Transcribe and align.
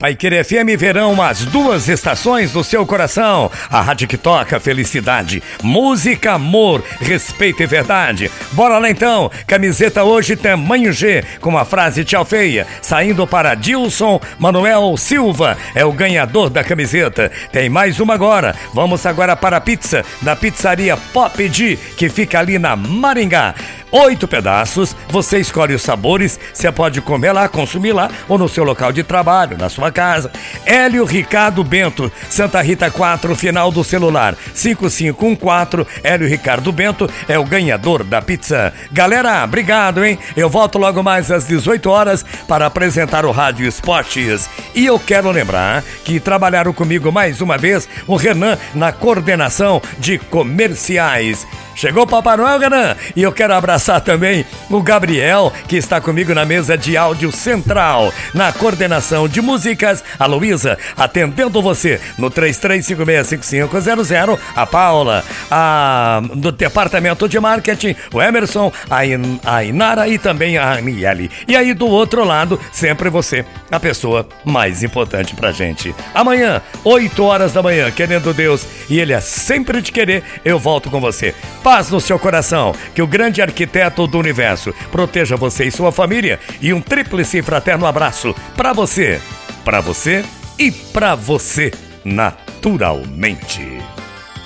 Pai 0.00 0.14
Querer 0.14 0.42
FM 0.42 0.78
Verão, 0.78 1.20
as 1.20 1.44
duas 1.44 1.86
estações 1.86 2.52
do 2.52 2.64
seu 2.64 2.86
coração. 2.86 3.50
A 3.68 3.82
rádio 3.82 4.08
que 4.08 4.16
toca 4.16 4.58
felicidade, 4.58 5.42
música, 5.62 6.32
amor, 6.32 6.82
respeito 7.02 7.62
e 7.62 7.66
verdade. 7.66 8.30
Bora 8.52 8.78
lá 8.78 8.88
então, 8.88 9.30
camiseta 9.46 10.02
hoje 10.02 10.36
tamanho 10.36 10.90
G, 10.90 11.22
com 11.38 11.58
a 11.58 11.66
frase 11.66 12.02
tchau 12.02 12.24
feia, 12.24 12.66
saindo 12.80 13.26
para 13.26 13.54
Dilson 13.54 14.18
Manuel 14.38 14.96
Silva, 14.96 15.58
é 15.74 15.84
o 15.84 15.92
ganhador 15.92 16.48
da 16.48 16.64
camiseta. 16.64 17.30
Tem 17.52 17.68
mais 17.68 18.00
uma 18.00 18.14
agora, 18.14 18.56
vamos 18.72 19.04
agora 19.04 19.36
para 19.36 19.58
a 19.58 19.60
pizza, 19.60 20.02
da 20.22 20.34
pizzaria 20.34 20.96
Pop 20.96 21.46
D, 21.46 21.76
que 21.98 22.08
fica 22.08 22.38
ali 22.38 22.58
na 22.58 22.74
Maringá 22.74 23.54
oito 23.90 24.28
pedaços. 24.28 24.94
Você 25.08 25.38
escolhe 25.38 25.74
os 25.74 25.82
sabores, 25.82 26.38
você 26.52 26.70
pode 26.70 27.00
comer 27.00 27.32
lá, 27.32 27.48
consumir 27.48 27.92
lá 27.92 28.10
ou 28.28 28.38
no 28.38 28.48
seu 28.48 28.64
local 28.64 28.92
de 28.92 29.02
trabalho, 29.02 29.58
na 29.58 29.68
sua 29.68 29.90
casa. 29.90 30.30
Hélio 30.64 31.04
Ricardo 31.04 31.62
Bento, 31.64 32.10
Santa 32.28 32.60
Rita 32.60 32.90
4, 32.90 33.34
final 33.34 33.70
do 33.70 33.84
celular 33.84 34.36
5514. 34.54 35.86
Hélio 36.02 36.28
Ricardo 36.28 36.72
Bento 36.72 37.08
é 37.28 37.38
o 37.38 37.44
ganhador 37.44 38.04
da 38.04 38.22
pizza. 38.22 38.72
Galera, 38.92 39.44
obrigado, 39.44 40.04
hein? 40.04 40.18
Eu 40.36 40.48
volto 40.48 40.78
logo 40.78 41.02
mais 41.02 41.30
às 41.30 41.46
18 41.46 41.88
horas 41.90 42.24
para 42.46 42.66
apresentar 42.66 43.24
o 43.24 43.30
Rádio 43.30 43.66
Esportes. 43.66 44.48
E 44.74 44.86
eu 44.86 44.98
quero 44.98 45.30
lembrar 45.30 45.82
que 46.04 46.20
trabalharam 46.20 46.72
comigo 46.72 47.10
mais 47.10 47.40
uma 47.40 47.58
vez 47.58 47.88
o 48.06 48.16
Renan 48.16 48.56
na 48.74 48.92
coordenação 48.92 49.80
de 49.98 50.18
comerciais. 50.18 51.46
Chegou 51.80 52.02
o 52.02 52.06
Papai 52.06 52.36
Noel, 52.36 52.58
Renan, 52.58 52.94
e 53.16 53.22
eu 53.22 53.32
quero 53.32 53.54
abraçar 53.54 54.02
também 54.02 54.44
o 54.68 54.82
Gabriel, 54.82 55.50
que 55.66 55.78
está 55.78 55.98
comigo 55.98 56.34
na 56.34 56.44
mesa 56.44 56.76
de 56.76 56.94
áudio 56.94 57.32
central, 57.32 58.12
na 58.34 58.52
coordenação 58.52 59.26
de 59.26 59.40
músicas, 59.40 60.04
a 60.18 60.26
Luísa, 60.26 60.76
atendendo 60.94 61.62
você 61.62 61.98
no 62.18 62.30
33565500, 62.30 64.38
a 64.54 64.66
Paula, 64.66 65.24
a, 65.50 66.22
do 66.34 66.52
departamento 66.52 67.28
de 67.28 67.38
marketing, 67.40 67.96
o 68.12 68.20
Emerson, 68.20 68.72
a, 68.88 69.04
In, 69.06 69.40
a 69.44 69.64
Inara 69.64 70.08
e 70.08 70.18
também 70.18 70.58
a 70.58 70.74
Aniele. 70.74 71.30
E 71.48 71.56
aí 71.56 71.74
do 71.74 71.86
outro 71.86 72.24
lado, 72.24 72.60
sempre 72.72 73.10
você, 73.10 73.44
a 73.70 73.80
pessoa 73.80 74.26
mais 74.44 74.82
importante 74.82 75.34
pra 75.34 75.52
gente. 75.52 75.94
Amanhã, 76.14 76.62
8 76.84 77.22
horas 77.22 77.52
da 77.52 77.62
manhã, 77.62 77.90
querendo 77.90 78.32
Deus, 78.32 78.66
e 78.88 78.98
Ele 78.98 79.12
é 79.12 79.20
sempre 79.20 79.82
de 79.82 79.92
querer, 79.92 80.22
eu 80.44 80.58
volto 80.58 80.90
com 80.90 81.00
você 81.00 81.34
paz 81.62 81.90
no 81.90 82.00
seu 82.00 82.18
coração. 82.18 82.74
Que 82.94 83.02
o 83.02 83.06
grande 83.06 83.40
arquiteto 83.40 84.06
do 84.06 84.18
universo 84.18 84.74
proteja 84.90 85.36
você 85.36 85.64
e 85.64 85.70
sua 85.70 85.92
família. 85.92 86.38
E 86.60 86.72
um 86.72 86.80
tríplice 86.80 87.42
fraterno 87.42 87.86
abraço 87.86 88.34
para 88.56 88.72
você, 88.72 89.20
para 89.64 89.80
você 89.80 90.24
e 90.58 90.70
para 90.70 91.14
você, 91.14 91.70
naturalmente. 92.04 93.78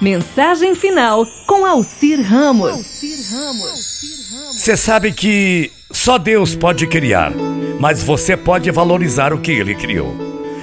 Mensagem 0.00 0.76
final 0.76 1.26
com 1.44 1.66
Alcir 1.66 2.20
Ramos. 2.22 3.02
Você 4.52 4.76
sabe 4.76 5.10
que 5.10 5.72
só 5.90 6.16
Deus 6.18 6.54
pode 6.54 6.86
criar, 6.86 7.32
mas 7.80 8.00
você 8.04 8.36
pode 8.36 8.70
valorizar 8.70 9.32
o 9.32 9.40
que 9.40 9.50
ele 9.50 9.74
criou. 9.74 10.14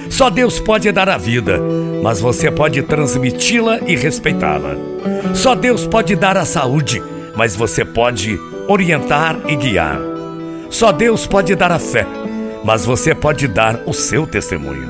Só 0.08 0.30
Deus 0.30 0.58
pode 0.58 0.90
dar 0.90 1.10
a 1.10 1.18
vida, 1.18 1.60
mas 2.02 2.18
você 2.18 2.50
pode 2.50 2.82
transmiti-la 2.82 3.80
e 3.86 3.94
respeitá-la. 3.94 4.74
Só 5.34 5.54
Deus 5.54 5.86
pode 5.86 6.16
dar 6.16 6.38
a 6.38 6.46
saúde, 6.46 7.02
mas 7.36 7.54
você 7.54 7.84
pode 7.84 8.38
orientar 8.66 9.38
e 9.48 9.54
guiar. 9.54 10.00
Só 10.70 10.92
Deus 10.92 11.26
pode 11.26 11.54
dar 11.54 11.72
a 11.72 11.78
fé, 11.78 12.06
mas 12.64 12.86
você 12.86 13.14
pode 13.14 13.46
dar 13.46 13.82
o 13.84 13.92
seu 13.92 14.26
testemunho. 14.26 14.88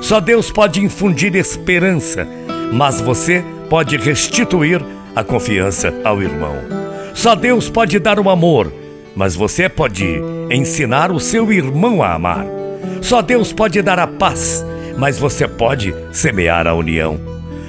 Só 0.00 0.18
Deus 0.18 0.50
pode 0.50 0.82
infundir 0.82 1.36
esperança, 1.36 2.26
mas 2.72 2.98
você 3.00 3.44
pode 3.72 3.96
restituir 3.96 4.82
a 5.16 5.24
confiança 5.24 5.94
ao 6.04 6.22
irmão. 6.22 6.56
Só 7.14 7.34
Deus 7.34 7.70
pode 7.70 7.98
dar 7.98 8.20
o 8.20 8.28
amor, 8.28 8.70
mas 9.16 9.34
você 9.34 9.66
pode 9.66 10.20
ensinar 10.50 11.10
o 11.10 11.18
seu 11.18 11.50
irmão 11.50 12.02
a 12.02 12.12
amar. 12.12 12.44
Só 13.00 13.22
Deus 13.22 13.50
pode 13.50 13.80
dar 13.80 13.98
a 13.98 14.06
paz, 14.06 14.62
mas 14.98 15.18
você 15.18 15.48
pode 15.48 15.94
semear 16.12 16.66
a 16.66 16.74
união. 16.74 17.18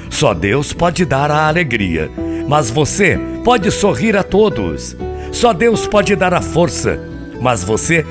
Só 0.09 0.33
Deus 0.33 0.73
pode 0.73 1.05
dar 1.05 1.31
a 1.31 1.47
alegria, 1.47 2.11
mas 2.49 2.69
você 2.69 3.17
pode 3.41 3.71
sorrir 3.71 4.17
a 4.17 4.23
todos. 4.23 4.97
Só 5.31 5.53
Deus 5.53 5.87
pode 5.87 6.17
dar 6.17 6.33
a 6.33 6.41
força, 6.41 6.99
mas 7.39 7.63
você 7.63 8.05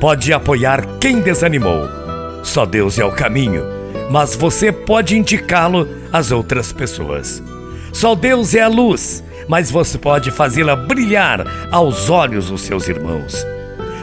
pode 0.00 0.32
apoiar 0.32 0.84
quem 1.00 1.20
desanimou. 1.20 1.88
Só 2.42 2.66
Deus 2.66 2.98
é 2.98 3.04
o 3.04 3.12
caminho, 3.12 3.75
mas 4.10 4.34
você 4.34 4.70
pode 4.70 5.16
indicá-lo 5.16 5.88
às 6.12 6.30
outras 6.30 6.72
pessoas. 6.72 7.42
Só 7.92 8.14
Deus 8.14 8.54
é 8.54 8.62
a 8.62 8.68
luz, 8.68 9.22
mas 9.48 9.70
você 9.70 9.98
pode 9.98 10.30
fazê-la 10.30 10.76
brilhar 10.76 11.44
aos 11.70 12.10
olhos 12.10 12.50
dos 12.50 12.62
seus 12.62 12.88
irmãos. 12.88 13.46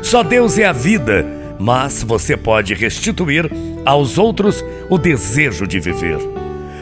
Só 0.01 0.23
Deus 0.23 0.57
é 0.57 0.65
a 0.65 0.71
vida, 0.71 1.25
mas 1.59 2.03
você 2.03 2.35
pode 2.35 2.73
restituir 2.73 3.49
aos 3.85 4.17
outros 4.17 4.63
o 4.89 4.97
desejo 4.97 5.65
de 5.65 5.79
viver. 5.79 6.17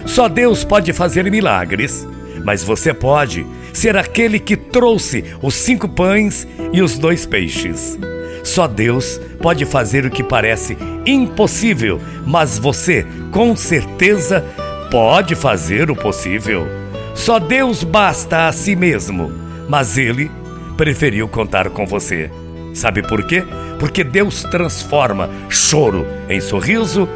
Só 0.05 0.27
Deus 0.27 0.63
pode 0.63 0.91
fazer 0.93 1.29
milagres, 1.29 2.07
mas 2.43 2.63
você 2.63 2.93
pode 2.93 3.45
ser 3.73 3.95
aquele 3.95 4.39
que 4.39 4.57
trouxe 4.57 5.23
os 5.41 5.53
cinco 5.53 5.87
pães 5.87 6.47
e 6.73 6.81
os 6.81 6.97
dois 6.97 7.25
peixes. 7.25 7.99
Só 8.43 8.67
Deus 8.67 9.19
pode 9.41 9.65
fazer 9.65 10.05
o 10.05 10.09
que 10.09 10.23
parece 10.23 10.77
impossível, 11.05 11.99
mas 12.25 12.57
você, 12.57 13.05
com 13.31 13.55
certeza, 13.55 14.43
pode 14.89 15.35
fazer 15.35 15.89
o 15.89 15.95
possível. 15.95 16.67
Só 17.15 17.39
Deus 17.39 17.83
basta 17.83 18.47
a 18.47 18.51
si 18.51 18.75
mesmo, 18.75 19.31
mas 19.67 19.97
Ele 19.97 20.29
preferiu 20.77 21.27
contar 21.27 21.69
com 21.69 21.85
você. 21.85 22.29
Sabe 22.73 23.01
por 23.01 23.23
quê? 23.23 23.43
Porque 23.79 24.03
Deus 24.03 24.43
transforma 24.43 25.29
choro 25.49 26.05
em 26.29 26.39
sorriso, 26.39 27.07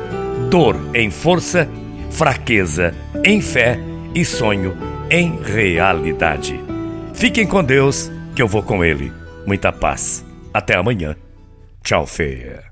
dor 0.50 0.76
em 0.94 1.10
força, 1.10 1.68
fraqueza 2.12 2.94
em 3.24 3.42
fé 3.42 3.80
e 4.14 4.24
sonho 4.26 4.76
em 5.10 5.40
realidade. 5.42 6.60
Fiquem 7.14 7.46
com 7.46 7.64
Deus, 7.64 8.12
que 8.36 8.42
eu 8.42 8.48
vou 8.48 8.62
com 8.62 8.84
Ele. 8.84 9.12
Muita 9.46 9.72
paz. 9.72 10.26
Até 10.56 10.78
amanhã. 10.78 11.18
Tchau, 11.84 12.08
feia. 12.08 12.64